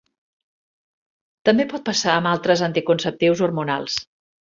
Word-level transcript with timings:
També 1.51 1.69
pot 1.75 1.85
passar 1.91 2.17
amb 2.17 2.33
altres 2.33 2.67
anticonceptius 2.71 3.49
hormonals. 3.49 4.05